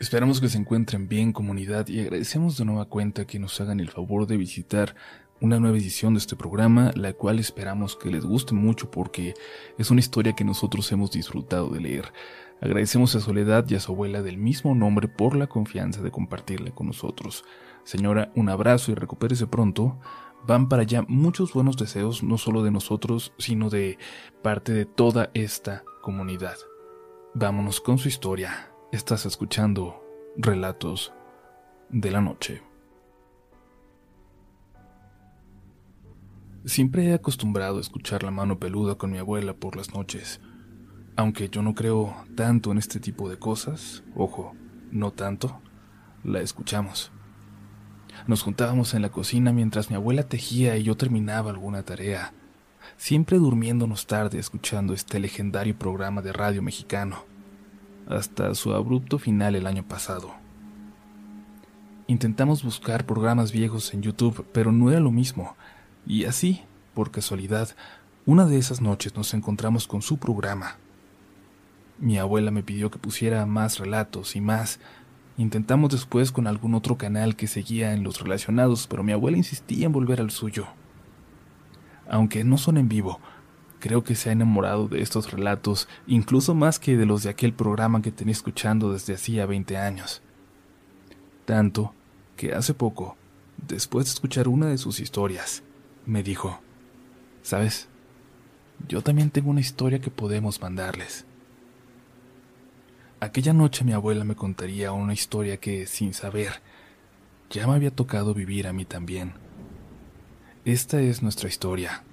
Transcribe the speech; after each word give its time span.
Esperamos 0.00 0.40
que 0.40 0.48
se 0.48 0.58
encuentren 0.58 1.08
bien 1.08 1.32
comunidad 1.32 1.86
y 1.88 2.00
agradecemos 2.00 2.56
de 2.56 2.64
nueva 2.64 2.86
cuenta 2.86 3.24
que 3.24 3.38
nos 3.38 3.60
hagan 3.60 3.80
el 3.80 3.90
favor 3.90 4.26
de 4.26 4.36
visitar 4.36 4.96
una 5.40 5.58
nueva 5.58 5.76
edición 5.76 6.14
de 6.14 6.18
este 6.18 6.36
programa, 6.36 6.92
la 6.94 7.12
cual 7.12 7.40
esperamos 7.40 7.96
que 7.96 8.10
les 8.10 8.24
guste 8.24 8.54
mucho 8.54 8.90
porque 8.90 9.34
es 9.76 9.90
una 9.90 10.00
historia 10.00 10.34
que 10.34 10.44
nosotros 10.44 10.90
hemos 10.92 11.10
disfrutado 11.10 11.68
de 11.68 11.80
leer. 11.80 12.12
Agradecemos 12.60 13.16
a 13.16 13.20
Soledad 13.20 13.68
y 13.68 13.74
a 13.74 13.80
su 13.80 13.90
abuela 13.90 14.22
del 14.22 14.38
mismo 14.38 14.74
nombre 14.76 15.08
por 15.08 15.34
la 15.34 15.48
confianza 15.48 16.00
de 16.00 16.12
compartirla 16.12 16.70
con 16.70 16.86
nosotros. 16.86 17.44
Señora, 17.82 18.30
un 18.36 18.48
abrazo 18.48 18.92
y 18.92 18.94
recupérese 18.94 19.48
pronto. 19.48 19.98
Van 20.46 20.68
para 20.68 20.82
allá 20.82 21.02
muchos 21.08 21.52
buenos 21.52 21.76
deseos, 21.76 22.22
no 22.22 22.38
solo 22.38 22.62
de 22.62 22.70
nosotros, 22.70 23.32
sino 23.36 23.68
de 23.68 23.98
parte 24.42 24.72
de 24.72 24.86
toda 24.86 25.30
esta 25.34 25.82
comunidad. 26.02 26.56
Vámonos 27.34 27.80
con 27.80 27.98
su 27.98 28.06
historia. 28.06 28.71
Estás 28.92 29.24
escuchando 29.24 30.04
Relatos 30.36 31.14
de 31.88 32.10
la 32.10 32.20
Noche. 32.20 32.60
Siempre 36.66 37.06
he 37.06 37.14
acostumbrado 37.14 37.78
a 37.78 37.80
escuchar 37.80 38.22
la 38.22 38.30
mano 38.30 38.58
peluda 38.58 38.96
con 38.96 39.10
mi 39.10 39.16
abuela 39.16 39.54
por 39.54 39.76
las 39.76 39.94
noches. 39.94 40.42
Aunque 41.16 41.48
yo 41.48 41.62
no 41.62 41.74
creo 41.74 42.14
tanto 42.36 42.70
en 42.70 42.76
este 42.76 43.00
tipo 43.00 43.30
de 43.30 43.38
cosas, 43.38 44.02
ojo, 44.14 44.54
no 44.90 45.10
tanto, 45.10 45.58
la 46.22 46.42
escuchamos. 46.42 47.12
Nos 48.26 48.42
juntábamos 48.42 48.92
en 48.92 49.00
la 49.00 49.08
cocina 49.08 49.54
mientras 49.54 49.88
mi 49.88 49.96
abuela 49.96 50.24
tejía 50.24 50.76
y 50.76 50.82
yo 50.82 50.98
terminaba 50.98 51.50
alguna 51.50 51.82
tarea, 51.82 52.34
siempre 52.98 53.38
durmiéndonos 53.38 54.06
tarde 54.06 54.38
escuchando 54.38 54.92
este 54.92 55.18
legendario 55.18 55.78
programa 55.78 56.20
de 56.20 56.34
radio 56.34 56.60
mexicano 56.60 57.31
hasta 58.12 58.54
su 58.54 58.72
abrupto 58.72 59.18
final 59.18 59.54
el 59.54 59.66
año 59.66 59.82
pasado. 59.82 60.32
Intentamos 62.06 62.62
buscar 62.62 63.06
programas 63.06 63.52
viejos 63.52 63.94
en 63.94 64.02
YouTube, 64.02 64.46
pero 64.52 64.72
no 64.72 64.90
era 64.90 65.00
lo 65.00 65.10
mismo, 65.10 65.56
y 66.06 66.24
así, 66.24 66.62
por 66.94 67.10
casualidad, 67.10 67.70
una 68.26 68.46
de 68.46 68.58
esas 68.58 68.80
noches 68.80 69.16
nos 69.16 69.34
encontramos 69.34 69.86
con 69.86 70.02
su 70.02 70.18
programa. 70.18 70.76
Mi 71.98 72.18
abuela 72.18 72.50
me 72.50 72.62
pidió 72.62 72.90
que 72.90 72.98
pusiera 72.98 73.46
más 73.46 73.78
relatos 73.78 74.34
y 74.36 74.40
más. 74.40 74.80
Intentamos 75.36 75.90
después 75.90 76.32
con 76.32 76.46
algún 76.46 76.74
otro 76.74 76.98
canal 76.98 77.36
que 77.36 77.46
seguía 77.46 77.92
en 77.92 78.02
los 78.02 78.20
relacionados, 78.20 78.86
pero 78.88 79.02
mi 79.02 79.12
abuela 79.12 79.36
insistía 79.36 79.86
en 79.86 79.92
volver 79.92 80.20
al 80.20 80.30
suyo. 80.30 80.66
Aunque 82.10 82.44
no 82.44 82.58
son 82.58 82.76
en 82.76 82.88
vivo, 82.88 83.20
Creo 83.82 84.04
que 84.04 84.14
se 84.14 84.28
ha 84.28 84.32
enamorado 84.32 84.86
de 84.86 85.02
estos 85.02 85.32
relatos, 85.32 85.88
incluso 86.06 86.54
más 86.54 86.78
que 86.78 86.96
de 86.96 87.04
los 87.04 87.24
de 87.24 87.30
aquel 87.30 87.52
programa 87.52 88.00
que 88.00 88.12
tenía 88.12 88.30
escuchando 88.30 88.92
desde 88.92 89.14
hacía 89.14 89.44
20 89.44 89.76
años. 89.76 90.22
Tanto 91.46 91.92
que 92.36 92.54
hace 92.54 92.74
poco, 92.74 93.16
después 93.66 94.06
de 94.06 94.12
escuchar 94.12 94.46
una 94.46 94.68
de 94.68 94.78
sus 94.78 95.00
historias, 95.00 95.64
me 96.06 96.22
dijo, 96.22 96.60
¿sabes? 97.42 97.88
Yo 98.86 99.02
también 99.02 99.30
tengo 99.30 99.50
una 99.50 99.58
historia 99.58 99.98
que 99.98 100.12
podemos 100.12 100.60
mandarles. 100.60 101.26
Aquella 103.18 103.52
noche 103.52 103.82
mi 103.82 103.94
abuela 103.94 104.22
me 104.22 104.36
contaría 104.36 104.92
una 104.92 105.12
historia 105.12 105.56
que, 105.56 105.88
sin 105.88 106.14
saber, 106.14 106.62
ya 107.50 107.66
me 107.66 107.74
había 107.74 107.90
tocado 107.90 108.32
vivir 108.32 108.68
a 108.68 108.72
mí 108.72 108.84
también. 108.84 109.32
Esta 110.64 111.00
es 111.00 111.20
nuestra 111.20 111.48
historia 111.48 112.04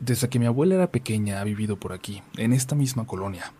desde 0.00 0.28
que 0.28 0.38
mi 0.38 0.46
abuela 0.46 0.74
era 0.74 0.90
pequeña 0.90 1.40
ha 1.40 1.44
vivido 1.44 1.76
por 1.76 1.92
aquí, 1.92 2.22
en 2.36 2.52
esta 2.52 2.74
misma 2.74 3.06
colonia. 3.06 3.52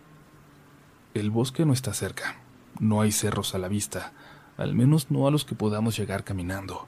El 1.13 1.31
bosque 1.31 1.65
no 1.65 1.73
está 1.73 1.93
cerca, 1.93 2.39
no 2.79 3.01
hay 3.01 3.11
cerros 3.11 3.55
a 3.55 3.57
la 3.57 3.67
vista, 3.67 4.13
al 4.57 4.75
menos 4.75 5.09
no 5.09 5.27
a 5.27 5.31
los 5.31 5.45
que 5.45 5.55
podamos 5.55 5.97
llegar 5.97 6.23
caminando. 6.23 6.87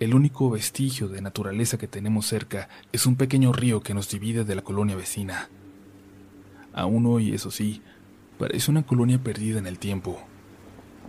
El 0.00 0.14
único 0.14 0.48
vestigio 0.50 1.08
de 1.08 1.20
naturaleza 1.20 1.76
que 1.78 1.86
tenemos 1.86 2.26
cerca 2.26 2.68
es 2.90 3.06
un 3.06 3.16
pequeño 3.16 3.52
río 3.52 3.82
que 3.82 3.94
nos 3.94 4.08
divide 4.08 4.44
de 4.44 4.54
la 4.54 4.62
colonia 4.62 4.96
vecina. 4.96 5.50
Aún 6.72 7.06
hoy, 7.06 7.34
eso 7.34 7.50
sí, 7.50 7.82
parece 8.38 8.70
una 8.70 8.82
colonia 8.82 9.22
perdida 9.22 9.58
en 9.58 9.66
el 9.66 9.78
tiempo. 9.78 10.18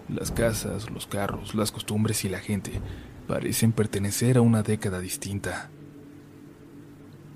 Las 0.10 0.32
casas, 0.32 0.90
los 0.92 1.08
carros, 1.08 1.56
las 1.56 1.72
costumbres 1.72 2.26
y 2.26 2.30
la 2.30 2.40
gente 2.40 2.82
parecen 3.28 3.72
pertenecer 3.72 4.38
a 4.38 4.42
una 4.42 4.62
década 4.62 5.00
distinta. 5.00 5.70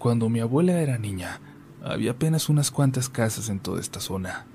Cuando 0.06 0.30
mi 0.30 0.40
abuela 0.40 0.80
era 0.82 1.00
niña, 1.00 1.42
había 1.84 2.12
apenas 2.12 2.48
unas 2.48 2.70
cuantas 2.70 3.10
casas 3.10 3.50
en 3.50 3.60
toda 3.60 3.82
esta 3.82 4.00
zona. 4.00 4.46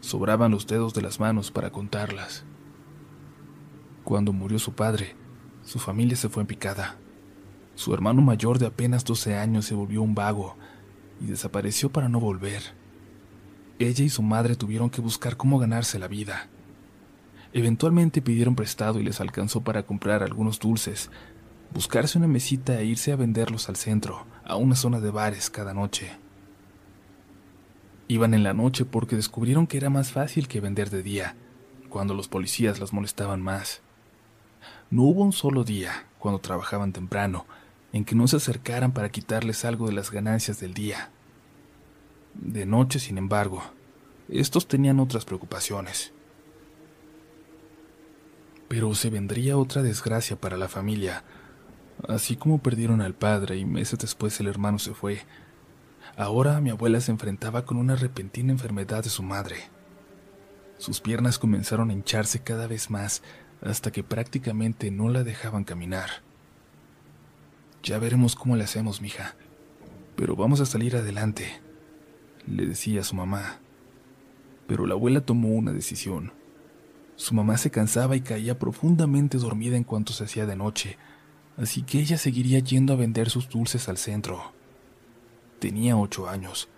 Sobraban 0.00 0.50
los 0.50 0.66
dedos 0.66 0.92
de 0.92 1.02
las 1.02 1.20
manos 1.20 1.52
para 1.52 1.70
contarlas. 1.70 2.42
Cuando 4.02 4.32
murió 4.32 4.58
su 4.58 4.72
padre, 4.72 5.14
su 5.62 5.78
familia 5.78 6.16
se 6.16 6.28
fue 6.28 6.40
en 6.40 6.48
picada. 6.48 6.96
Su 7.76 7.94
hermano 7.94 8.22
mayor 8.22 8.58
de 8.58 8.66
apenas 8.66 9.04
12 9.04 9.36
años 9.36 9.66
se 9.66 9.76
volvió 9.76 10.02
un 10.02 10.16
vago 10.16 10.56
y 11.20 11.26
desapareció 11.26 11.92
para 11.92 12.08
no 12.08 12.18
volver. 12.18 12.74
Ella 13.78 14.04
y 14.04 14.08
su 14.08 14.22
madre 14.22 14.56
tuvieron 14.56 14.90
que 14.90 15.00
buscar 15.00 15.36
cómo 15.36 15.60
ganarse 15.60 16.00
la 16.00 16.08
vida. 16.08 16.48
Eventualmente 17.52 18.20
pidieron 18.20 18.56
prestado 18.56 18.98
y 18.98 19.04
les 19.04 19.20
alcanzó 19.20 19.60
para 19.60 19.84
comprar 19.84 20.24
algunos 20.24 20.58
dulces, 20.58 21.08
buscarse 21.72 22.18
una 22.18 22.26
mesita 22.26 22.78
e 22.78 22.84
irse 22.84 23.12
a 23.12 23.16
venderlos 23.16 23.68
al 23.68 23.76
centro, 23.76 24.26
a 24.44 24.56
una 24.56 24.76
zona 24.76 25.00
de 25.00 25.10
bares 25.10 25.48
cada 25.48 25.72
noche. 25.72 26.10
Iban 28.08 28.34
en 28.34 28.42
la 28.42 28.52
noche 28.52 28.84
porque 28.84 29.16
descubrieron 29.16 29.66
que 29.66 29.78
era 29.78 29.88
más 29.88 30.12
fácil 30.12 30.48
que 30.48 30.60
vender 30.60 30.90
de 30.90 31.02
día, 31.02 31.36
cuando 31.88 32.14
los 32.14 32.28
policías 32.28 32.78
las 32.78 32.92
molestaban 32.92 33.40
más. 33.40 33.80
No 34.90 35.02
hubo 35.02 35.22
un 35.22 35.32
solo 35.32 35.64
día, 35.64 36.06
cuando 36.18 36.40
trabajaban 36.40 36.92
temprano, 36.92 37.46
en 37.92 38.04
que 38.04 38.14
no 38.14 38.28
se 38.28 38.36
acercaran 38.36 38.92
para 38.92 39.10
quitarles 39.10 39.64
algo 39.64 39.86
de 39.86 39.94
las 39.94 40.10
ganancias 40.10 40.60
del 40.60 40.74
día. 40.74 41.10
De 42.34 42.66
noche, 42.66 42.98
sin 42.98 43.16
embargo, 43.16 43.62
estos 44.28 44.68
tenían 44.68 45.00
otras 45.00 45.24
preocupaciones. 45.24 46.12
Pero 48.68 48.94
se 48.94 49.10
vendría 49.10 49.56
otra 49.56 49.82
desgracia 49.82 50.36
para 50.36 50.56
la 50.56 50.68
familia, 50.68 51.24
Así 52.08 52.36
como 52.36 52.58
perdieron 52.58 53.00
al 53.00 53.14
padre 53.14 53.56
y 53.56 53.64
meses 53.64 53.98
después 53.98 54.38
el 54.40 54.48
hermano 54.48 54.78
se 54.78 54.92
fue, 54.92 55.20
ahora 56.16 56.60
mi 56.60 56.70
abuela 56.70 57.00
se 57.00 57.12
enfrentaba 57.12 57.64
con 57.64 57.76
una 57.76 57.94
repentina 57.94 58.52
enfermedad 58.52 59.04
de 59.04 59.10
su 59.10 59.22
madre. 59.22 59.56
Sus 60.78 61.00
piernas 61.00 61.38
comenzaron 61.38 61.90
a 61.90 61.92
hincharse 61.92 62.40
cada 62.40 62.66
vez 62.66 62.90
más 62.90 63.22
hasta 63.60 63.92
que 63.92 64.02
prácticamente 64.02 64.90
no 64.90 65.08
la 65.08 65.22
dejaban 65.22 65.62
caminar. 65.62 66.10
Ya 67.84 67.98
veremos 67.98 68.34
cómo 68.34 68.56
le 68.56 68.64
hacemos, 68.64 69.00
mija, 69.00 69.36
pero 70.16 70.34
vamos 70.34 70.60
a 70.60 70.66
salir 70.66 70.96
adelante, 70.96 71.60
le 72.46 72.66
decía 72.66 73.00
a 73.00 73.04
su 73.04 73.14
mamá. 73.14 73.60
Pero 74.66 74.86
la 74.86 74.94
abuela 74.94 75.20
tomó 75.20 75.48
una 75.48 75.72
decisión. 75.72 76.32
Su 77.14 77.34
mamá 77.34 77.58
se 77.58 77.70
cansaba 77.70 78.16
y 78.16 78.20
caía 78.20 78.58
profundamente 78.58 79.38
dormida 79.38 79.76
en 79.76 79.84
cuanto 79.84 80.12
se 80.12 80.24
hacía 80.24 80.46
de 80.46 80.56
noche, 80.56 80.96
así 81.56 81.82
que 81.82 81.98
ella 82.00 82.18
seguiría 82.18 82.58
yendo 82.60 82.92
a 82.92 82.96
vender 82.96 83.30
sus 83.30 83.48
dulces 83.48 83.88
al 83.88 83.98
centro. 83.98 84.52
Tenía 85.58 85.96
ocho 85.96 86.28
años, 86.28 86.68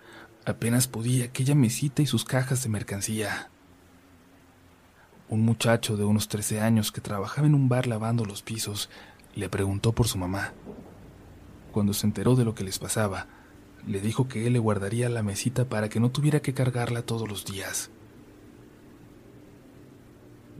apenas 0.45 0.87
podía 0.87 1.25
aquella 1.25 1.55
mesita 1.55 2.01
y 2.01 2.05
sus 2.05 2.25
cajas 2.25 2.63
de 2.63 2.69
mercancía. 2.69 3.49
Un 5.27 5.41
muchacho 5.41 5.97
de 5.97 6.03
unos 6.03 6.27
trece 6.27 6.61
años 6.61 6.91
que 6.91 7.01
trabajaba 7.01 7.47
en 7.47 7.55
un 7.55 7.67
bar 7.67 7.87
lavando 7.87 8.25
los 8.25 8.43
pisos 8.43 8.89
le 9.33 9.49
preguntó 9.49 9.93
por 9.93 10.07
su 10.07 10.17
mamá. 10.17 10.53
Cuando 11.71 11.93
se 11.93 12.05
enteró 12.05 12.35
de 12.35 12.45
lo 12.45 12.53
que 12.53 12.63
les 12.63 12.79
pasaba, 12.79 13.27
le 13.87 14.01
dijo 14.01 14.27
que 14.27 14.45
él 14.47 14.53
le 14.53 14.59
guardaría 14.59 15.09
la 15.09 15.23
mesita 15.23 15.67
para 15.67 15.89
que 15.89 15.99
no 15.99 16.11
tuviera 16.11 16.41
que 16.41 16.53
cargarla 16.53 17.01
todos 17.01 17.27
los 17.27 17.43
días. 17.43 17.89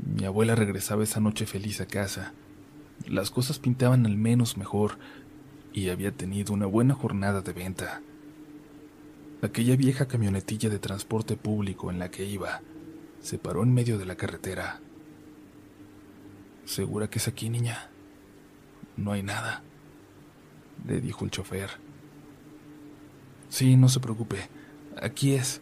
Mi 0.03 0.25
abuela 0.25 0.55
regresaba 0.55 1.03
esa 1.03 1.19
noche 1.19 1.45
feliz 1.45 1.79
a 1.79 1.85
casa 1.85 2.33
las 3.07 3.29
cosas 3.31 3.59
pintaban 3.59 4.05
al 4.05 4.17
menos 4.17 4.57
mejor 4.57 4.97
y 5.73 5.89
había 5.89 6.11
tenido 6.11 6.53
una 6.53 6.65
buena 6.65 6.93
jornada 6.93 7.41
de 7.41 7.53
venta. 7.53 8.01
Aquella 9.41 9.75
vieja 9.75 10.07
camionetilla 10.07 10.69
de 10.69 10.79
transporte 10.79 11.35
público 11.35 11.91
en 11.91 11.99
la 11.99 12.09
que 12.09 12.25
iba 12.25 12.61
se 13.21 13.37
paró 13.37 13.63
en 13.63 13.73
medio 13.73 13.97
de 13.97 14.05
la 14.05 14.15
carretera. 14.15 14.79
¿Segura 16.65 17.09
que 17.09 17.19
es 17.19 17.27
aquí, 17.27 17.49
niña? 17.49 17.89
No 18.97 19.11
hay 19.11 19.21
nada, 19.21 19.61
le 20.87 21.01
dijo 21.01 21.25
el 21.25 21.31
chofer. 21.31 21.69
Sí, 23.49 23.75
no 23.75 23.89
se 23.89 23.99
preocupe, 23.99 24.49
aquí 24.99 25.33
es, 25.33 25.61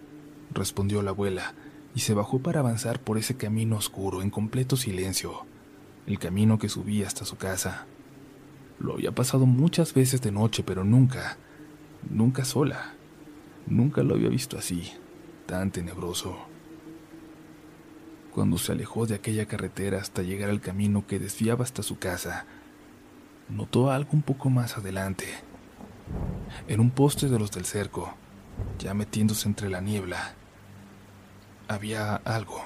respondió 0.53 1.01
la 1.01 1.09
abuela, 1.12 1.53
y 1.95 2.01
se 2.01 2.13
bajó 2.13 2.39
para 2.39 2.62
avanzar 2.62 3.01
por 3.01 3.18
ese 3.18 3.35
camino 3.35 3.75
oscuro 3.75 4.21
en 4.21 4.30
completo 4.30 4.77
silencio 4.77 5.45
el 6.07 6.19
camino 6.19 6.59
que 6.59 6.69
subía 6.69 7.07
hasta 7.07 7.25
su 7.25 7.38
casa. 7.38 7.85
Lo 8.79 8.94
había 8.94 9.13
pasado 9.13 9.45
muchas 9.45 9.94
veces 9.94 10.21
de 10.21 10.31
noche, 10.31 10.63
pero 10.63 10.83
nunca, 10.83 11.38
nunca 12.09 12.45
sola. 12.45 12.94
Nunca 13.65 14.03
lo 14.03 14.15
había 14.15 14.29
visto 14.29 14.57
así, 14.57 14.91
tan 15.45 15.71
tenebroso. 15.71 16.38
Cuando 18.31 18.57
se 18.57 18.73
alejó 18.73 19.05
de 19.05 19.15
aquella 19.15 19.45
carretera 19.45 20.00
hasta 20.00 20.21
llegar 20.21 20.50
al 20.50 20.59
camino 20.59 21.07
que 21.07 21.19
desviaba 21.19 21.63
hasta 21.63 21.83
su 21.83 21.97
casa, 21.97 22.45
notó 23.47 23.91
algo 23.91 24.09
un 24.13 24.21
poco 24.21 24.49
más 24.49 24.77
adelante. 24.77 25.25
En 26.67 26.79
un 26.79 26.89
poste 26.89 27.29
de 27.29 27.39
los 27.39 27.51
del 27.51 27.65
cerco, 27.65 28.13
ya 28.79 28.94
metiéndose 28.94 29.47
entre 29.47 29.69
la 29.69 29.79
niebla, 29.79 30.33
había 31.67 32.15
algo. 32.15 32.61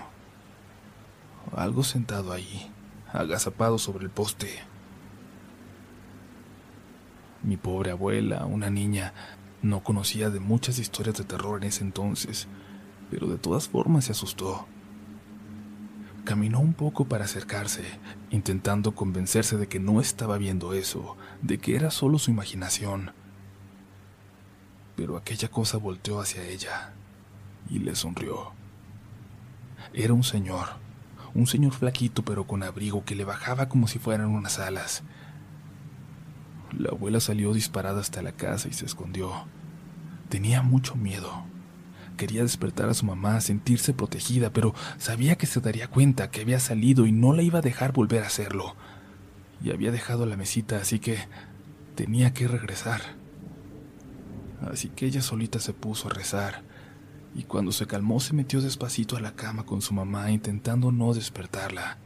Algo 1.55 1.83
sentado 1.83 2.33
ahí, 2.33 2.71
agazapado 3.13 3.77
sobre 3.77 4.05
el 4.05 4.09
poste. 4.09 4.49
Mi 7.43 7.57
pobre 7.57 7.91
abuela, 7.91 8.45
una 8.45 8.69
niña, 8.69 9.13
no 9.61 9.83
conocía 9.83 10.29
de 10.29 10.39
muchas 10.39 10.79
historias 10.79 11.17
de 11.17 11.23
terror 11.23 11.61
en 11.61 11.69
ese 11.69 11.83
entonces, 11.83 12.47
pero 13.09 13.27
de 13.27 13.37
todas 13.37 13.67
formas 13.69 14.05
se 14.05 14.11
asustó. 14.11 14.67
Caminó 16.25 16.59
un 16.59 16.73
poco 16.73 17.05
para 17.05 17.25
acercarse, 17.25 17.83
intentando 18.31 18.93
convencerse 18.93 19.57
de 19.57 19.67
que 19.67 19.79
no 19.79 20.01
estaba 20.01 20.37
viendo 20.37 20.73
eso, 20.73 21.15
de 21.41 21.57
que 21.57 21.75
era 21.75 21.89
solo 21.89 22.19
su 22.19 22.31
imaginación. 22.31 23.11
Pero 24.95 25.15
aquella 25.15 25.47
cosa 25.47 25.77
volteó 25.77 26.19
hacia 26.19 26.43
ella 26.43 26.93
y 27.69 27.79
le 27.79 27.95
sonrió. 27.95 28.51
Era 29.93 30.13
un 30.13 30.23
señor, 30.23 30.67
un 31.33 31.47
señor 31.47 31.73
flaquito 31.73 32.23
pero 32.23 32.45
con 32.45 32.63
abrigo 32.63 33.05
que 33.05 33.15
le 33.15 33.25
bajaba 33.25 33.69
como 33.69 33.87
si 33.87 33.99
fueran 33.99 34.27
unas 34.27 34.59
alas. 34.59 35.03
La 36.77 36.89
abuela 36.89 37.19
salió 37.19 37.53
disparada 37.53 38.01
hasta 38.01 38.21
la 38.21 38.33
casa 38.33 38.67
y 38.67 38.73
se 38.73 38.85
escondió. 38.85 39.31
Tenía 40.29 40.61
mucho 40.61 40.95
miedo. 40.95 41.43
Quería 42.17 42.41
despertar 42.41 42.89
a 42.89 42.93
su 42.93 43.05
mamá, 43.05 43.39
sentirse 43.41 43.93
protegida, 43.93 44.51
pero 44.51 44.73
sabía 44.97 45.37
que 45.37 45.45
se 45.45 45.61
daría 45.61 45.87
cuenta 45.87 46.31
que 46.31 46.41
había 46.41 46.59
salido 46.59 47.05
y 47.05 47.11
no 47.11 47.33
la 47.33 47.43
iba 47.43 47.59
a 47.59 47.61
dejar 47.61 47.93
volver 47.93 48.23
a 48.23 48.27
hacerlo. 48.27 48.75
Y 49.63 49.71
había 49.71 49.91
dejado 49.91 50.25
la 50.25 50.35
mesita, 50.35 50.77
así 50.77 50.99
que 50.99 51.19
tenía 51.95 52.33
que 52.33 52.47
regresar. 52.47 53.01
Así 54.71 54.89
que 54.89 55.05
ella 55.05 55.21
solita 55.21 55.59
se 55.59 55.73
puso 55.73 56.09
a 56.09 56.13
rezar, 56.13 56.63
y 57.37 57.43
cuando 57.43 57.71
se 57.71 57.85
calmó 57.85 58.19
se 58.19 58.33
metió 58.33 58.61
despacito 58.61 59.15
a 59.15 59.21
la 59.21 59.35
cama 59.35 59.63
con 59.63 59.83
su 59.83 59.93
mamá 59.93 60.31
intentando 60.31 60.91
no 60.91 61.13
despertarla. 61.13 61.99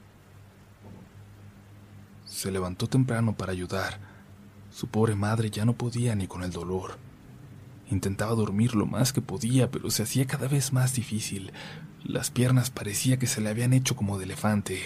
Se 2.25 2.51
levantó 2.51 2.87
temprano 2.87 3.37
para 3.37 3.53
ayudar. 3.53 3.99
Su 4.71 4.87
pobre 4.87 5.15
madre 5.15 5.49
ya 5.49 5.63
no 5.63 5.71
podía 5.71 6.15
ni 6.15 6.27
con 6.27 6.43
el 6.43 6.51
dolor. 6.51 6.97
Intentaba 7.89 8.35
dormir 8.35 8.75
lo 8.75 8.85
más 8.85 9.13
que 9.13 9.21
podía, 9.21 9.71
pero 9.71 9.89
se 9.89 10.03
hacía 10.03 10.27
cada 10.27 10.49
vez 10.49 10.73
más 10.73 10.95
difícil. 10.95 11.53
Las 12.03 12.29
piernas 12.29 12.69
parecía 12.69 13.17
que 13.17 13.27
se 13.27 13.39
le 13.39 13.49
habían 13.49 13.71
hecho 13.71 13.95
como 13.95 14.17
de 14.17 14.25
elefante. 14.25 14.81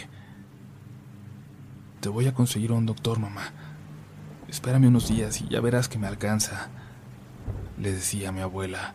Te 2.02 2.10
voy 2.10 2.28
a 2.28 2.36
conseguir 2.36 2.72
un 2.72 2.86
doctor, 2.86 3.18
mamá. 3.18 3.52
Espérame 4.48 4.90
unos 4.90 5.10
días 5.10 5.42
y 5.42 5.48
ya 5.48 5.60
verás 5.60 5.90
que 5.90 5.98
me 5.98 6.06
alcanza, 6.06 6.70
le 7.80 7.92
decía 7.92 8.30
a 8.30 8.32
mi 8.32 8.42
abuela. 8.42 8.94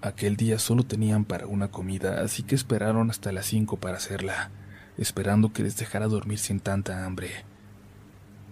Aquel 0.00 0.36
día 0.36 0.60
solo 0.60 0.84
tenían 0.84 1.24
para 1.24 1.48
una 1.48 1.72
comida, 1.72 2.22
así 2.22 2.44
que 2.44 2.54
esperaron 2.54 3.10
hasta 3.10 3.32
las 3.32 3.46
cinco 3.46 3.78
para 3.78 3.96
hacerla, 3.96 4.50
esperando 4.96 5.52
que 5.52 5.64
les 5.64 5.76
dejara 5.76 6.06
dormir 6.06 6.38
sin 6.38 6.60
tanta 6.60 7.04
hambre. 7.04 7.30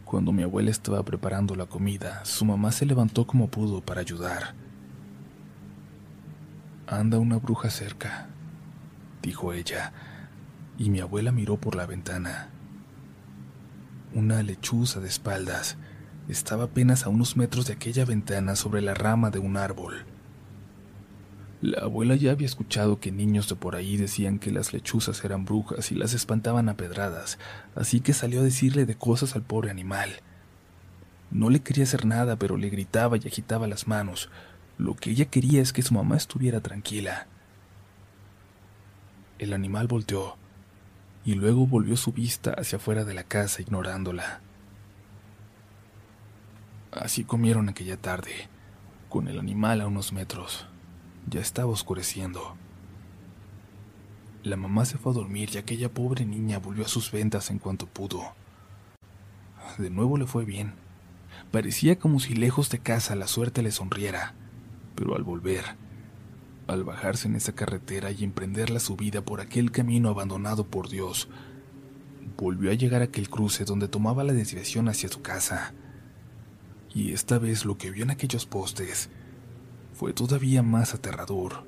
Cuando 0.04 0.32
mi 0.32 0.42
abuela 0.42 0.72
estaba 0.72 1.04
preparando 1.04 1.54
la 1.54 1.66
comida, 1.66 2.24
su 2.24 2.44
mamá 2.44 2.72
se 2.72 2.84
levantó 2.84 3.28
como 3.28 3.48
pudo 3.48 3.80
para 3.80 4.00
ayudar. 4.00 4.54
Anda 6.88 7.18
una 7.18 7.36
bruja 7.36 7.70
cerca, 7.70 8.26
dijo 9.22 9.52
ella, 9.52 9.92
y 10.78 10.90
mi 10.90 10.98
abuela 10.98 11.30
miró 11.30 11.60
por 11.60 11.76
la 11.76 11.86
ventana. 11.86 12.48
Una 14.14 14.42
lechuza 14.42 14.98
de 14.98 15.06
espaldas 15.08 15.76
estaba 16.28 16.64
apenas 16.64 17.04
a 17.04 17.08
unos 17.08 17.36
metros 17.36 17.66
de 17.66 17.74
aquella 17.74 18.04
ventana 18.04 18.56
sobre 18.56 18.82
la 18.82 18.94
rama 18.94 19.30
de 19.30 19.38
un 19.38 19.56
árbol. 19.56 20.06
La 21.62 21.80
abuela 21.80 22.16
ya 22.16 22.32
había 22.32 22.46
escuchado 22.46 23.00
que 23.00 23.10
niños 23.10 23.48
de 23.48 23.56
por 23.56 23.76
ahí 23.76 23.96
decían 23.96 24.38
que 24.38 24.50
las 24.50 24.74
lechuzas 24.74 25.24
eran 25.24 25.46
brujas 25.46 25.90
y 25.90 25.94
las 25.94 26.12
espantaban 26.12 26.68
a 26.68 26.76
pedradas, 26.76 27.38
así 27.74 28.00
que 28.00 28.12
salió 28.12 28.40
a 28.40 28.44
decirle 28.44 28.84
de 28.84 28.94
cosas 28.94 29.34
al 29.36 29.42
pobre 29.42 29.70
animal. 29.70 30.20
No 31.30 31.48
le 31.48 31.60
quería 31.60 31.84
hacer 31.84 32.04
nada, 32.04 32.36
pero 32.36 32.58
le 32.58 32.68
gritaba 32.68 33.16
y 33.16 33.26
agitaba 33.26 33.66
las 33.66 33.88
manos. 33.88 34.28
Lo 34.76 34.94
que 34.94 35.10
ella 35.10 35.24
quería 35.24 35.62
es 35.62 35.72
que 35.72 35.82
su 35.82 35.94
mamá 35.94 36.16
estuviera 36.16 36.60
tranquila. 36.60 37.26
El 39.38 39.54
animal 39.54 39.86
volteó 39.86 40.36
y 41.24 41.34
luego 41.34 41.66
volvió 41.66 41.96
su 41.96 42.12
vista 42.12 42.52
hacia 42.52 42.76
afuera 42.76 43.04
de 43.04 43.14
la 43.14 43.24
casa 43.24 43.62
ignorándola. 43.62 44.40
Así 46.92 47.24
comieron 47.24 47.68
aquella 47.68 47.96
tarde, 47.96 48.48
con 49.08 49.26
el 49.28 49.38
animal 49.38 49.80
a 49.80 49.86
unos 49.86 50.12
metros. 50.12 50.66
Ya 51.28 51.40
estaba 51.40 51.72
oscureciendo. 51.72 52.56
La 54.44 54.56
mamá 54.56 54.84
se 54.84 54.96
fue 54.96 55.10
a 55.10 55.14
dormir 55.16 55.50
y 55.52 55.58
aquella 55.58 55.92
pobre 55.92 56.24
niña 56.24 56.60
volvió 56.60 56.84
a 56.84 56.88
sus 56.88 57.10
ventas 57.10 57.50
en 57.50 57.58
cuanto 57.58 57.86
pudo. 57.86 58.22
De 59.78 59.90
nuevo 59.90 60.18
le 60.18 60.26
fue 60.26 60.44
bien. 60.44 60.74
Parecía 61.50 61.98
como 61.98 62.20
si 62.20 62.34
lejos 62.34 62.70
de 62.70 62.78
casa 62.78 63.16
la 63.16 63.26
suerte 63.26 63.62
le 63.62 63.72
sonriera, 63.72 64.34
pero 64.94 65.16
al 65.16 65.24
volver, 65.24 65.64
al 66.68 66.84
bajarse 66.84 67.26
en 67.26 67.34
esa 67.34 67.56
carretera 67.56 68.12
y 68.12 68.22
emprender 68.22 68.70
la 68.70 68.78
subida 68.78 69.20
por 69.20 69.40
aquel 69.40 69.72
camino 69.72 70.10
abandonado 70.10 70.68
por 70.68 70.88
Dios, 70.88 71.28
volvió 72.36 72.70
a 72.70 72.74
llegar 72.74 73.02
a 73.02 73.06
aquel 73.06 73.28
cruce 73.28 73.64
donde 73.64 73.88
tomaba 73.88 74.22
la 74.22 74.32
desviación 74.32 74.88
hacia 74.88 75.08
su 75.08 75.22
casa. 75.22 75.74
Y 76.94 77.12
esta 77.12 77.40
vez 77.40 77.64
lo 77.64 77.76
que 77.78 77.90
vio 77.90 78.04
en 78.04 78.12
aquellos 78.12 78.46
postes 78.46 79.10
fue 79.96 80.12
todavía 80.12 80.62
más 80.62 80.92
aterrador. 80.92 81.64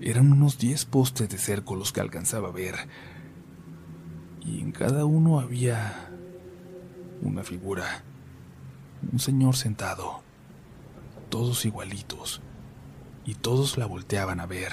Eran 0.00 0.32
unos 0.32 0.56
diez 0.56 0.86
postes 0.86 1.28
de 1.28 1.36
cerco 1.36 1.76
los 1.76 1.92
que 1.92 2.00
alcanzaba 2.00 2.48
a 2.48 2.52
ver, 2.52 2.74
y 4.40 4.60
en 4.60 4.72
cada 4.72 5.04
uno 5.04 5.40
había 5.40 6.10
una 7.20 7.42
figura, 7.44 8.02
un 9.12 9.18
señor 9.18 9.56
sentado, 9.56 10.22
todos 11.28 11.66
igualitos, 11.66 12.40
y 13.26 13.34
todos 13.34 13.76
la 13.76 13.84
volteaban 13.84 14.40
a 14.40 14.46
ver. 14.46 14.72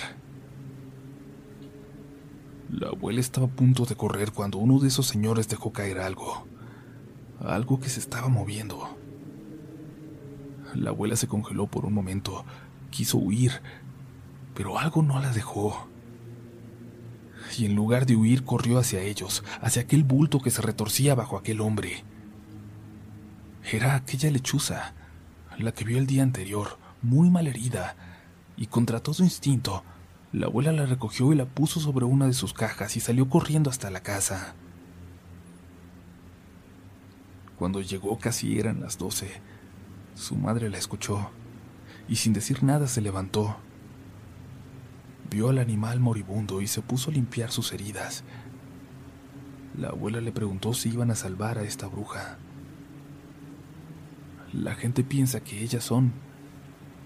La 2.71 2.87
abuela 2.87 3.19
estaba 3.19 3.47
a 3.47 3.51
punto 3.51 3.83
de 3.85 3.95
correr 3.95 4.31
cuando 4.31 4.59
uno 4.59 4.79
de 4.79 4.87
esos 4.87 5.07
señores 5.07 5.49
dejó 5.49 5.73
caer 5.73 5.99
algo, 5.99 6.47
algo 7.41 7.81
que 7.81 7.89
se 7.89 7.99
estaba 7.99 8.29
moviendo. 8.29 8.98
La 10.75 10.91
abuela 10.91 11.15
se 11.15 11.27
congeló 11.27 11.67
por 11.67 11.85
un 11.85 11.93
momento. 11.93 12.45
Quiso 12.91 13.17
huir, 13.17 13.61
pero 14.53 14.77
algo 14.79 15.01
no 15.01 15.19
la 15.19 15.31
dejó. 15.31 15.87
Y 17.57 17.65
en 17.65 17.75
lugar 17.75 18.05
de 18.05 18.15
huir, 18.15 18.43
corrió 18.43 18.77
hacia 18.79 19.01
ellos, 19.01 19.43
hacia 19.61 19.83
aquel 19.83 20.03
bulto 20.03 20.39
que 20.39 20.51
se 20.51 20.61
retorcía 20.61 21.15
bajo 21.15 21.37
aquel 21.37 21.61
hombre. 21.61 22.03
Era 23.71 23.95
aquella 23.95 24.29
lechuza, 24.31 24.93
la 25.57 25.71
que 25.71 25.85
vio 25.85 25.97
el 25.97 26.07
día 26.07 26.23
anterior, 26.23 26.77
muy 27.01 27.29
mal 27.29 27.47
herida, 27.47 27.95
y 28.57 28.67
contra 28.67 28.99
todo 28.99 29.23
instinto, 29.23 29.83
la 30.31 30.45
abuela 30.45 30.71
la 30.71 30.85
recogió 30.85 31.33
y 31.33 31.35
la 31.35 31.45
puso 31.45 31.79
sobre 31.79 32.05
una 32.05 32.27
de 32.27 32.33
sus 32.33 32.53
cajas 32.53 32.95
y 32.95 32.99
salió 32.99 33.29
corriendo 33.29 33.69
hasta 33.69 33.89
la 33.89 34.01
casa. 34.01 34.53
Cuando 37.57 37.81
llegó 37.81 38.17
casi 38.19 38.59
eran 38.59 38.79
las 38.79 38.97
doce. 38.97 39.41
Su 40.15 40.35
madre 40.35 40.69
la 40.69 40.77
escuchó 40.77 41.31
y 42.07 42.15
sin 42.15 42.33
decir 42.33 42.63
nada 42.63 42.87
se 42.87 43.01
levantó. 43.01 43.57
Vio 45.29 45.49
al 45.49 45.59
animal 45.59 45.99
moribundo 45.99 46.61
y 46.61 46.67
se 46.67 46.81
puso 46.81 47.11
a 47.11 47.13
limpiar 47.13 47.51
sus 47.51 47.71
heridas. 47.71 48.23
La 49.77 49.89
abuela 49.89 50.19
le 50.19 50.31
preguntó 50.31 50.73
si 50.73 50.89
iban 50.89 51.11
a 51.11 51.15
salvar 51.15 51.59
a 51.59 51.63
esta 51.63 51.87
bruja. 51.87 52.37
La 54.51 54.73
gente 54.73 55.03
piensa 55.03 55.41
que 55.41 55.61
ellas 55.61 55.83
son, 55.83 56.11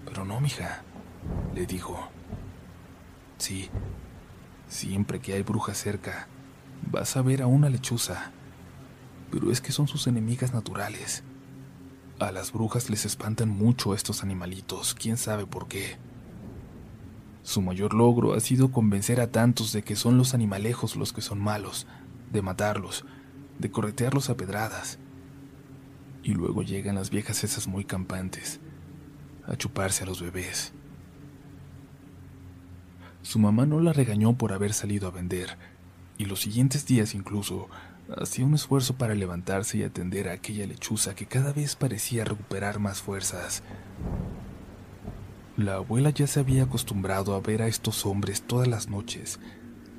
pero 0.06 0.24
no, 0.24 0.40
mija, 0.40 0.82
le 1.54 1.66
dijo. 1.66 2.08
Sí, 3.36 3.68
siempre 4.66 5.20
que 5.20 5.34
hay 5.34 5.42
bruja 5.42 5.74
cerca, 5.74 6.26
vas 6.90 7.16
a 7.18 7.22
ver 7.22 7.42
a 7.42 7.46
una 7.46 7.68
lechuza, 7.68 8.32
pero 9.30 9.50
es 9.50 9.60
que 9.60 9.72
son 9.72 9.86
sus 9.86 10.06
enemigas 10.06 10.54
naturales. 10.54 11.22
A 12.20 12.30
las 12.30 12.52
brujas 12.52 12.90
les 12.90 13.04
espantan 13.04 13.48
mucho 13.48 13.92
estos 13.92 14.22
animalitos, 14.22 14.94
quién 14.94 15.16
sabe 15.16 15.46
por 15.46 15.66
qué. 15.66 15.96
Su 17.42 17.60
mayor 17.60 17.92
logro 17.92 18.34
ha 18.34 18.40
sido 18.40 18.70
convencer 18.70 19.20
a 19.20 19.32
tantos 19.32 19.72
de 19.72 19.82
que 19.82 19.96
son 19.96 20.16
los 20.16 20.32
animalejos 20.32 20.94
los 20.94 21.12
que 21.12 21.20
son 21.20 21.40
malos, 21.40 21.88
de 22.32 22.40
matarlos, 22.40 23.04
de 23.58 23.70
corretearlos 23.70 24.30
a 24.30 24.36
pedradas. 24.36 24.98
Y 26.22 26.34
luego 26.34 26.62
llegan 26.62 26.94
las 26.94 27.10
viejas 27.10 27.42
esas 27.42 27.66
muy 27.66 27.84
campantes, 27.84 28.60
a 29.46 29.56
chuparse 29.56 30.04
a 30.04 30.06
los 30.06 30.22
bebés. 30.22 30.72
Su 33.22 33.40
mamá 33.40 33.66
no 33.66 33.80
la 33.80 33.92
regañó 33.92 34.38
por 34.38 34.52
haber 34.52 34.72
salido 34.72 35.08
a 35.08 35.10
vender, 35.10 35.58
y 36.16 36.26
los 36.26 36.40
siguientes 36.40 36.86
días 36.86 37.14
incluso 37.14 37.68
hacía 38.16 38.44
un 38.44 38.54
esfuerzo 38.54 38.94
para 38.94 39.14
levantarse 39.14 39.78
y 39.78 39.82
atender 39.82 40.28
a 40.28 40.32
aquella 40.32 40.66
lechuza 40.66 41.14
que 41.14 41.26
cada 41.26 41.52
vez 41.52 41.76
parecía 41.76 42.24
recuperar 42.24 42.78
más 42.78 43.00
fuerzas. 43.00 43.62
La 45.56 45.74
abuela 45.74 46.10
ya 46.10 46.26
se 46.26 46.40
había 46.40 46.64
acostumbrado 46.64 47.34
a 47.34 47.40
ver 47.40 47.62
a 47.62 47.68
estos 47.68 48.04
hombres 48.06 48.42
todas 48.42 48.68
las 48.68 48.88
noches, 48.88 49.38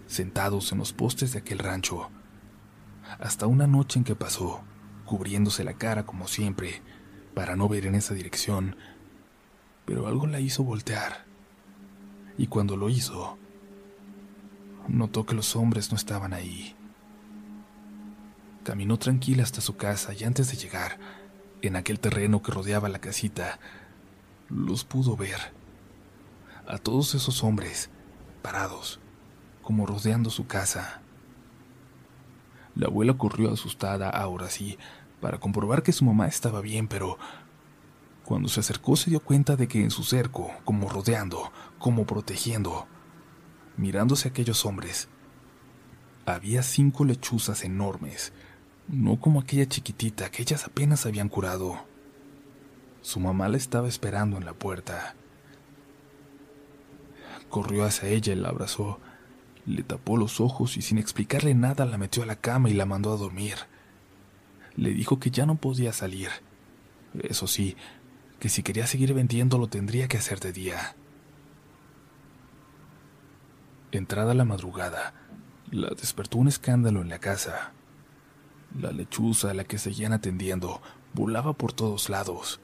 sentados 0.08 0.72
en 0.72 0.80
los 0.80 0.94
postes 0.94 1.34
de 1.34 1.40
aquel 1.40 1.60
rancho, 1.60 2.10
hasta 3.20 3.48
una 3.48 3.68
noche 3.68 4.00
en 4.00 4.06
que 4.06 4.16
pasó, 4.16 4.64
cubriéndose 5.06 5.64
la 5.64 5.74
cara 5.74 6.06
como 6.06 6.28
siempre, 6.28 6.82
para 7.34 7.56
no 7.56 7.70
ver 7.70 7.86
en 7.86 7.96
esa 7.96 8.14
dirección, 8.14 8.76
pero 9.86 10.08
algo 10.08 10.28
la 10.28 10.40
hizo 10.40 10.64
voltear. 10.64 11.26
Y 12.38 12.48
cuando 12.48 12.76
lo 12.76 12.90
hizo, 12.90 13.38
notó 14.88 15.26
que 15.26 15.36
los 15.36 15.56
hombres 15.56 15.92
no 15.92 15.98
estaban 15.98 16.34
ahí. 16.34 16.76
Caminó 18.66 18.98
tranquila 18.98 19.44
hasta 19.44 19.62
su 19.62 19.78
casa 19.78 20.12
y 20.16 20.24
antes 20.24 20.50
de 20.50 20.58
llegar, 20.58 20.98
en 21.62 21.76
aquel 21.76 22.00
terreno 22.00 22.42
que 22.42 22.52
rodeaba 22.52 22.90
la 22.90 22.98
casita, 22.98 23.60
los 24.50 24.84
pudo 24.84 25.16
ver. 25.16 25.38
A 26.68 26.80
todos 26.80 27.14
esos 27.14 27.44
hombres, 27.44 27.92
parados, 28.42 29.00
como 29.62 29.86
rodeando 29.86 30.32
su 30.32 30.48
casa. 30.48 31.04
La 32.74 32.88
abuela 32.88 33.14
corrió 33.14 33.54
asustada, 33.54 34.10
ahora 34.10 34.50
sí, 34.50 34.80
para 35.22 35.40
comprobar 35.40 35.84
que 35.84 35.92
su 35.92 36.04
mamá 36.04 36.26
estaba 36.26 36.60
bien, 36.62 36.88
pero 36.88 37.20
cuando 38.24 38.50
se 38.50 38.62
acercó 38.62 38.96
se 38.96 39.12
dio 39.12 39.20
cuenta 39.20 39.56
de 39.56 39.68
que 39.68 39.84
en 39.84 39.92
su 39.92 40.04
cerco, 40.04 40.50
como 40.64 40.90
rodeando, 40.90 41.52
como 41.78 42.08
protegiendo, 42.08 42.88
mirándose 43.78 44.28
a 44.28 44.32
aquellos 44.32 44.66
hombres, 44.66 45.08
había 46.26 46.64
cinco 46.64 47.06
lechuzas 47.06 47.64
enormes, 47.64 48.34
no 48.88 49.20
como 49.20 49.40
aquella 49.40 49.68
chiquitita 49.68 50.30
que 50.30 50.44
ellas 50.44 50.66
apenas 50.66 51.06
habían 51.06 51.30
curado. 51.30 51.86
Su 53.02 53.20
mamá 53.20 53.50
la 53.50 53.58
estaba 53.58 53.88
esperando 53.88 54.38
en 54.38 54.46
la 54.46 54.54
puerta. 54.54 55.16
Corrió 57.50 57.86
hacia 57.86 58.10
ella 58.10 58.34
y 58.34 58.36
la 58.36 58.50
abrazó, 58.50 59.00
le 59.66 59.84
tapó 59.84 60.18
los 60.18 60.40
ojos 60.40 60.78
y 60.78 60.82
sin 60.82 60.98
explicarle 60.98 61.54
nada 61.54 61.86
la 61.86 61.98
metió 61.98 62.24
a 62.24 62.26
la 62.26 62.36
cama 62.36 62.70
y 62.70 62.74
la 62.74 62.86
mandó 62.86 63.14
a 63.14 63.18
dormir. 63.18 63.56
Le 64.76 64.92
dijo 64.92 65.20
que 65.20 65.32
ya 65.32 65.46
no 65.46 65.56
podía 65.56 65.94
salir. 65.94 66.30
Eso 67.22 67.48
sí, 67.48 67.78
que 68.40 68.50
si 68.50 68.64
quería 68.64 68.88
seguir 68.88 69.14
vendiendo 69.14 69.58
lo 69.58 69.68
tendría 69.68 70.08
que 70.08 70.18
hacer 70.18 70.40
de 70.40 70.52
día. 70.52 70.96
Entrada 73.92 74.34
la 74.34 74.46
madrugada, 74.46 75.14
la 75.72 75.90
despertó 75.90 76.38
un 76.38 76.48
escándalo 76.48 77.02
en 77.02 77.10
la 77.10 77.20
casa. 77.20 77.75
La 78.78 78.92
lechuza 78.92 79.52
a 79.52 79.54
la 79.54 79.64
que 79.64 79.78
seguían 79.78 80.12
atendiendo 80.12 80.82
volaba 81.14 81.54
por 81.54 81.72
todos 81.72 82.10
lados. 82.10 82.60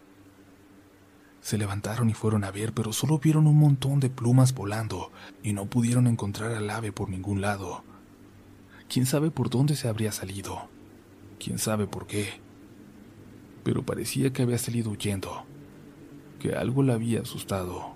Se 1.39 1.57
levantaron 1.57 2.09
y 2.09 2.13
fueron 2.13 2.43
a 2.43 2.51
ver, 2.51 2.73
pero 2.73 2.91
solo 2.91 3.17
vieron 3.17 3.47
un 3.47 3.57
montón 3.57 4.01
de 4.01 4.09
plumas 4.09 4.53
volando 4.53 5.11
y 5.41 5.53
no 5.53 5.65
pudieron 5.67 6.07
encontrar 6.07 6.51
al 6.51 6.69
ave 6.69 6.91
por 6.91 7.09
ningún 7.09 7.39
lado. 7.39 7.83
¿Quién 8.89 9.05
sabe 9.05 9.31
por 9.31 9.49
dónde 9.49 9.77
se 9.77 9.87
habría 9.87 10.11
salido? 10.11 10.69
¿Quién 11.39 11.57
sabe 11.57 11.87
por 11.87 12.07
qué? 12.07 12.41
Pero 13.63 13.83
parecía 13.83 14.33
que 14.33 14.41
había 14.41 14.57
salido 14.57 14.91
huyendo, 14.91 15.45
que 16.39 16.55
algo 16.55 16.83
la 16.83 16.95
había 16.95 17.21
asustado. 17.21 17.95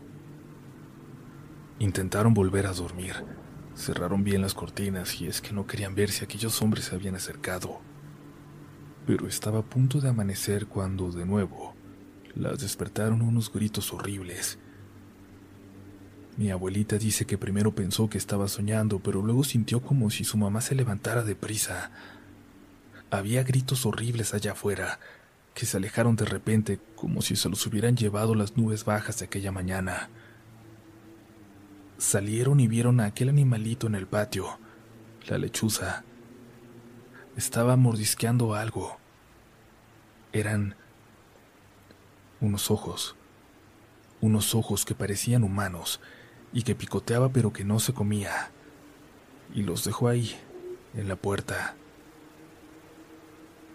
Intentaron 1.79 2.33
volver 2.33 2.65
a 2.65 2.71
dormir. 2.71 3.13
Cerraron 3.75 4.23
bien 4.23 4.41
las 4.41 4.53
cortinas 4.53 5.19
y 5.19 5.27
es 5.27 5.41
que 5.41 5.51
no 5.51 5.67
querían 5.67 5.95
ver 5.95 6.09
si 6.09 6.23
aquellos 6.23 6.61
hombres 6.61 6.85
se 6.85 6.95
habían 6.95 7.15
acercado. 7.15 7.81
Pero 9.05 9.27
estaba 9.27 9.59
a 9.59 9.63
punto 9.63 10.01
de 10.01 10.09
amanecer 10.09 10.65
cuando, 10.65 11.11
de 11.11 11.25
nuevo, 11.25 11.75
las 12.33 12.59
despertaron 12.59 13.21
unos 13.21 13.51
gritos 13.51 13.93
horribles. 13.93 14.57
Mi 16.37 16.51
abuelita 16.51 16.97
dice 16.97 17.25
que 17.25 17.37
primero 17.37 17.73
pensó 17.73 18.09
que 18.09 18.17
estaba 18.17 18.47
soñando, 18.47 18.99
pero 18.99 19.21
luego 19.21 19.43
sintió 19.43 19.81
como 19.81 20.09
si 20.09 20.23
su 20.25 20.37
mamá 20.37 20.59
se 20.59 20.75
levantara 20.75 21.23
deprisa. 21.23 21.91
Había 23.09 23.43
gritos 23.43 23.85
horribles 23.85 24.33
allá 24.33 24.51
afuera, 24.51 24.99
que 25.53 25.65
se 25.65 25.77
alejaron 25.77 26.17
de 26.17 26.25
repente 26.25 26.79
como 26.95 27.21
si 27.21 27.37
se 27.37 27.47
los 27.47 27.65
hubieran 27.65 27.95
llevado 27.95 28.35
las 28.35 28.57
nubes 28.57 28.83
bajas 28.83 29.19
de 29.19 29.25
aquella 29.25 29.53
mañana. 29.53 30.09
Salieron 31.97 32.59
y 32.59 32.67
vieron 32.67 32.99
a 32.99 33.05
aquel 33.05 33.29
animalito 33.29 33.87
en 33.87 33.95
el 33.95 34.07
patio, 34.07 34.59
la 35.27 35.37
lechuza. 35.37 36.03
Estaba 37.35 37.75
mordisqueando 37.75 38.53
algo. 38.53 38.97
Eran 40.31 40.75
unos 42.39 42.71
ojos, 42.71 43.15
unos 44.21 44.55
ojos 44.55 44.85
que 44.85 44.95
parecían 44.95 45.43
humanos 45.43 45.99
y 46.53 46.63
que 46.63 46.75
picoteaba 46.75 47.29
pero 47.29 47.51
que 47.51 47.65
no 47.65 47.79
se 47.79 47.93
comía. 47.93 48.51
Y 49.53 49.63
los 49.63 49.83
dejó 49.83 50.07
ahí, 50.07 50.35
en 50.93 51.09
la 51.09 51.17
puerta. 51.17 51.75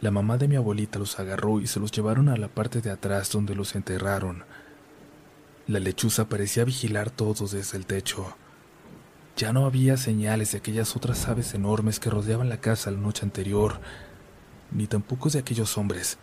La 0.01 0.11
mamá 0.11 0.39
de 0.39 0.49
mi 0.49 0.57
abuelita 0.57 0.99
los 0.99 1.21
agarró 1.21 1.61
y 1.61 1.67
se 1.67 1.81
los 1.81 1.93
llevaron 1.93 2.31
a 2.31 2.37
la 2.39 2.49
parte 2.49 2.81
de 2.81 2.91
atrás 2.91 3.31
donde 3.31 3.55
los 3.55 3.75
enterraron. 3.75 4.45
La 5.67 5.79
lechuza 5.79 6.31
parecía 6.31 6.65
vigilar 6.65 7.11
todo 7.11 7.47
desde 7.47 7.77
el 7.77 7.85
techo. 7.85 8.35
Ya 9.37 9.53
no 9.53 9.65
había 9.65 9.97
señales 9.97 10.53
de 10.53 10.59
aquellas 10.59 10.97
otras 10.97 11.29
aves 11.29 11.55
enormes 11.55 11.99
que 11.99 12.11
rodeaban 12.11 12.49
la 12.49 12.61
casa 12.61 12.91
la 12.91 12.99
noche 12.99 13.25
anterior, 13.25 13.81
ni 14.71 14.87
tampoco 14.87 15.31
de 15.31 15.39
aquellos 15.39 15.79
hombres 15.79 16.19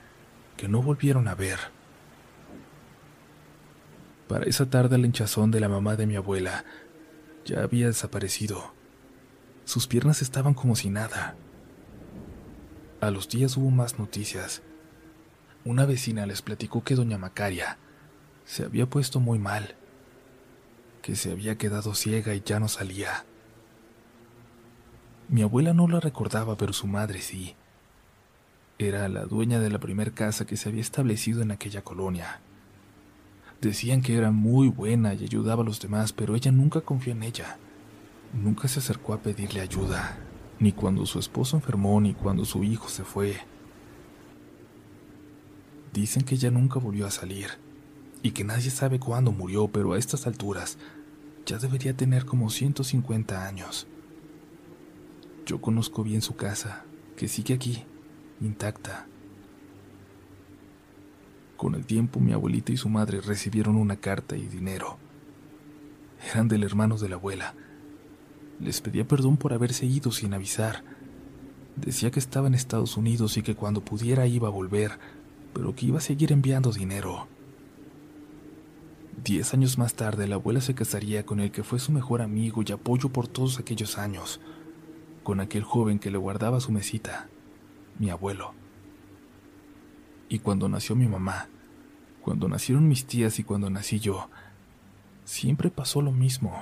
que 0.56 0.68
no 0.68 0.82
volvieron 0.82 1.28
a 1.28 1.36
ver. 1.36 1.60
Para 4.28 4.46
esa 4.46 4.70
tarde 4.70 4.98
el 4.98 5.06
hinchazón 5.06 5.52
de 5.52 5.60
la 5.60 5.70
mamá 5.70 5.96
de 5.96 6.06
mi 6.06 6.16
abuela 6.16 6.66
ya 7.46 7.62
había 7.62 7.88
desaparecido. 7.88 8.74
Sus 9.64 9.88
piernas 9.88 10.22
estaban 10.22 10.54
como 10.54 10.76
si 10.76 10.90
nada. 10.90 11.36
A 13.00 13.10
los 13.10 13.30
días 13.30 13.56
hubo 13.58 13.70
más 13.70 14.00
noticias. 14.00 14.62
Una 15.64 15.86
vecina 15.86 16.26
les 16.26 16.42
platicó 16.42 16.84
que 16.84 16.96
doña 16.96 17.18
Macaria 17.18 17.78
se 18.46 18.64
había 18.64 18.90
puesto 18.90 19.20
muy 19.20 19.40
mal, 19.40 19.76
que 21.08 21.16
se 21.16 21.32
había 21.32 21.58
quedado 21.58 21.96
ciega 21.96 22.36
y 22.36 22.42
ya 22.46 22.60
no 22.60 22.68
salía. 22.68 23.24
Mi 25.30 25.42
abuela 25.42 25.74
no 25.74 25.88
la 25.88 26.02
recordaba, 26.02 26.58
pero 26.58 26.74
su 26.74 26.86
madre 26.86 27.22
sí. 27.22 27.56
Era 28.78 29.08
la 29.08 29.24
dueña 29.24 29.62
de 29.62 29.70
la 29.70 29.80
primer 29.80 30.12
casa 30.12 30.46
que 30.46 30.58
se 30.58 30.68
había 30.68 30.82
establecido 30.82 31.42
en 31.42 31.52
aquella 31.52 31.82
colonia. 31.82 32.42
Decían 33.62 34.02
que 34.02 34.18
era 34.18 34.32
muy 34.32 34.68
buena 34.68 35.14
y 35.14 35.24
ayudaba 35.24 35.64
a 35.64 35.66
los 35.66 35.80
demás, 35.80 36.12
pero 36.12 36.36
ella 36.36 36.52
nunca 36.52 36.82
confió 36.82 37.14
en 37.14 37.24
ella. 37.24 37.58
Nunca 38.34 38.68
se 38.68 38.80
acercó 38.80 39.14
a 39.14 39.22
pedirle 39.22 39.62
ayuda, 39.62 40.18
ni 40.60 40.74
cuando 40.74 41.06
su 41.06 41.20
esposo 41.20 41.56
enfermó, 41.56 42.02
ni 42.02 42.16
cuando 42.16 42.44
su 42.44 42.66
hijo 42.66 42.90
se 42.90 43.06
fue. 43.06 43.38
Dicen 45.94 46.24
que 46.24 46.36
ella 46.36 46.52
nunca 46.52 46.82
volvió 46.82 47.08
a 47.08 47.12
salir, 47.12 47.52
y 48.22 48.32
que 48.32 48.44
nadie 48.44 48.72
sabe 48.72 49.00
cuándo 49.00 49.32
murió, 49.32 49.70
pero 49.70 49.94
a 49.94 49.98
estas 49.98 50.28
alturas 50.28 50.78
ya 51.48 51.58
debería 51.58 51.96
tener 51.96 52.26
como 52.26 52.50
150 52.50 53.48
años. 53.48 53.88
Yo 55.46 55.62
conozco 55.62 56.04
bien 56.04 56.22
su 56.22 56.36
casa, 56.36 56.84
que 57.16 57.30
sigue 57.30 57.54
aquí, 57.54 57.86
intacta. 58.42 59.08
Con 61.56 61.74
el 61.74 61.86
tiempo 61.86 62.20
mi 62.20 62.34
abuelita 62.34 62.74
y 62.74 62.78
su 62.78 62.90
madre 62.90 63.22
recibieron 63.22 63.78
una 63.78 63.96
carta 63.96 64.36
y 64.36 64.46
dinero. 64.46 64.98
Eran 66.32 66.50
del 66.50 66.64
hermano 66.64 66.98
de 66.98 67.10
la 67.10 67.16
abuela. 67.16 67.56
Les 68.60 68.82
pedía 68.82 69.08
perdón 69.08 69.38
por 69.38 69.54
haberse 69.54 69.86
ido 69.86 70.12
sin 70.12 70.34
avisar. 70.34 70.84
Decía 71.78 72.12
que 72.12 72.20
estaba 72.20 72.48
en 72.48 72.56
Estados 72.56 72.98
Unidos 72.98 73.38
y 73.38 73.42
que 73.42 73.56
cuando 73.56 73.82
pudiera 73.82 74.28
iba 74.28 74.50
a 74.50 74.52
volver, 74.52 75.00
pero 75.54 75.74
que 75.74 75.86
iba 75.86 76.00
a 76.00 76.02
seguir 76.02 76.34
enviando 76.34 76.74
dinero. 76.74 77.30
Diez 79.24 79.56
años 79.56 79.80
más 79.80 79.96
tarde 79.96 80.28
la 80.28 80.36
abuela 80.36 80.62
se 80.62 80.76
casaría 80.76 81.26
con 81.26 81.40
el 81.40 81.52
que 81.52 81.64
fue 81.64 81.80
su 81.80 81.92
mejor 81.92 82.22
amigo 82.22 82.62
y 82.64 82.72
apoyo 82.72 83.10
por 83.10 83.28
todos 83.28 83.58
aquellos 83.58 83.98
años, 83.98 84.40
con 85.24 85.40
aquel 85.40 85.64
joven 85.64 85.98
que 85.98 86.12
le 86.12 86.20
guardaba 86.20 86.60
su 86.60 86.72
mesita, 86.72 87.28
mi 87.98 88.12
abuelo. 88.12 88.54
Y 90.30 90.40
cuando 90.40 90.70
nació 90.70 90.96
mi 90.96 91.08
mamá, 91.08 91.50
cuando 92.22 92.48
nacieron 92.48 92.88
mis 92.88 93.08
tías 93.08 93.40
y 93.40 93.44
cuando 93.44 93.72
nací 93.72 94.00
yo, 94.00 94.30
siempre 95.26 95.72
pasó 95.72 96.02
lo 96.04 96.12
mismo. 96.12 96.62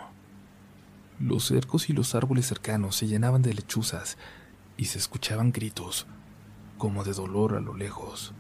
Los 1.20 1.48
cercos 1.48 1.90
y 1.90 1.94
los 1.94 2.16
árboles 2.16 2.48
cercanos 2.48 2.96
se 2.96 3.08
llenaban 3.08 3.42
de 3.42 3.54
lechuzas 3.54 4.18
y 4.78 4.86
se 4.86 4.98
escuchaban 4.98 5.52
gritos, 5.52 6.08
como 6.78 7.04
de 7.04 7.12
dolor 7.12 7.56
a 7.56 7.60
lo 7.60 7.76
lejos. 7.76 8.34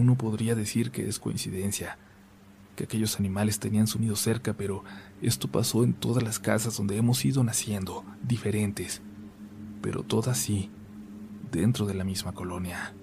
Uno 0.00 0.16
podría 0.16 0.54
decir 0.54 0.92
que 0.92 1.06
es 1.06 1.18
coincidencia, 1.18 1.98
que 2.74 2.84
aquellos 2.84 3.18
animales 3.18 3.60
tenían 3.60 3.86
su 3.86 3.98
nido 3.98 4.16
cerca, 4.16 4.54
pero 4.54 4.82
esto 5.20 5.46
pasó 5.46 5.84
en 5.84 5.92
todas 5.92 6.22
las 6.22 6.38
casas 6.38 6.78
donde 6.78 6.96
hemos 6.96 7.22
ido 7.22 7.44
naciendo, 7.44 8.02
diferentes, 8.22 9.02
pero 9.82 10.02
todas 10.02 10.38
sí, 10.38 10.70
dentro 11.52 11.84
de 11.84 11.92
la 11.92 12.04
misma 12.04 12.32
colonia. 12.32 12.94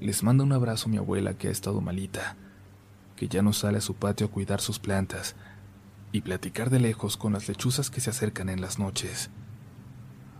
Les 0.00 0.22
manda 0.22 0.42
un 0.42 0.54
abrazo 0.54 0.88
a 0.88 0.90
mi 0.90 0.96
abuela 0.96 1.36
que 1.36 1.48
ha 1.48 1.50
estado 1.52 1.82
malita, 1.82 2.38
que 3.14 3.28
ya 3.28 3.42
no 3.42 3.52
sale 3.52 3.76
a 3.76 3.82
su 3.82 3.92
patio 3.92 4.28
a 4.28 4.30
cuidar 4.30 4.62
sus 4.62 4.78
plantas 4.78 5.36
y 6.12 6.22
platicar 6.22 6.70
de 6.70 6.80
lejos 6.80 7.18
con 7.18 7.34
las 7.34 7.46
lechuzas 7.46 7.90
que 7.90 8.00
se 8.00 8.08
acercan 8.08 8.48
en 8.48 8.62
las 8.62 8.78
noches. 8.78 9.28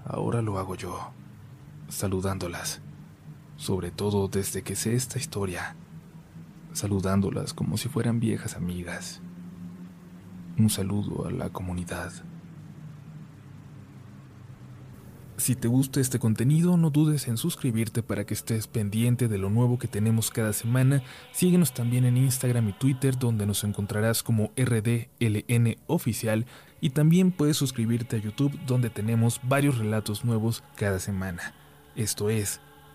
Ahora 0.06 0.40
lo 0.40 0.58
hago 0.58 0.74
yo, 0.74 1.12
saludándolas, 1.90 2.80
sobre 3.56 3.90
todo 3.90 4.28
desde 4.28 4.62
que 4.62 4.76
sé 4.76 4.94
esta 4.94 5.18
historia, 5.18 5.76
saludándolas 6.72 7.54
como 7.54 7.76
si 7.76 7.88
fueran 7.88 8.20
viejas 8.20 8.56
amigas. 8.56 9.20
Un 10.58 10.70
saludo 10.70 11.26
a 11.26 11.30
la 11.30 11.50
comunidad. 11.50 12.12
Si 15.38 15.54
te 15.54 15.68
gusta 15.68 16.00
este 16.00 16.18
contenido, 16.18 16.78
no 16.78 16.88
dudes 16.88 17.28
en 17.28 17.36
suscribirte 17.36 18.02
para 18.02 18.24
que 18.24 18.32
estés 18.32 18.66
pendiente 18.66 19.28
de 19.28 19.36
lo 19.36 19.50
nuevo 19.50 19.78
que 19.78 19.86
tenemos 19.86 20.30
cada 20.30 20.54
semana. 20.54 21.02
Síguenos 21.32 21.74
también 21.74 22.06
en 22.06 22.16
Instagram 22.16 22.70
y 22.70 22.72
Twitter, 22.72 23.18
donde 23.18 23.44
nos 23.44 23.62
encontrarás 23.62 24.22
como 24.22 24.52
RDLN 24.56 25.76
Oficial. 25.86 26.46
Y 26.80 26.90
también 26.90 27.32
puedes 27.32 27.58
suscribirte 27.58 28.16
a 28.16 28.18
YouTube, 28.18 28.58
donde 28.66 28.88
tenemos 28.88 29.40
varios 29.42 29.76
relatos 29.76 30.24
nuevos 30.24 30.64
cada 30.74 30.98
semana. 30.98 31.54
Esto 31.96 32.30
es 32.30 32.60